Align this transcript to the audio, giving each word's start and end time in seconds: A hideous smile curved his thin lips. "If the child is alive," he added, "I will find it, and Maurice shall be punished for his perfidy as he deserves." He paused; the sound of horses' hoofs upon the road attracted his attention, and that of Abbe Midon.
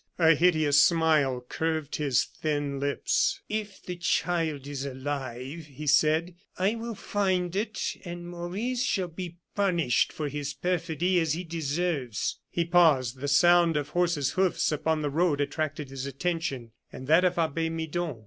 A 0.17 0.33
hideous 0.33 0.81
smile 0.81 1.45
curved 1.47 1.97
his 1.97 2.23
thin 2.25 2.79
lips. 2.79 3.39
"If 3.47 3.83
the 3.83 3.97
child 3.97 4.65
is 4.65 4.83
alive," 4.83 5.67
he 5.67 5.87
added, 6.01 6.33
"I 6.57 6.73
will 6.73 6.95
find 6.95 7.55
it, 7.55 7.79
and 8.03 8.27
Maurice 8.27 8.83
shall 8.83 9.09
be 9.09 9.37
punished 9.53 10.11
for 10.11 10.27
his 10.27 10.55
perfidy 10.55 11.19
as 11.19 11.33
he 11.33 11.43
deserves." 11.43 12.39
He 12.49 12.65
paused; 12.65 13.19
the 13.19 13.27
sound 13.27 13.77
of 13.77 13.89
horses' 13.89 14.31
hoofs 14.31 14.71
upon 14.71 15.03
the 15.03 15.11
road 15.11 15.39
attracted 15.39 15.91
his 15.91 16.07
attention, 16.07 16.71
and 16.91 17.05
that 17.05 17.23
of 17.23 17.37
Abbe 17.37 17.69
Midon. 17.69 18.19